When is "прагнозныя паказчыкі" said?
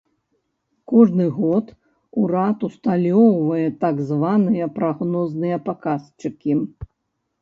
4.81-6.53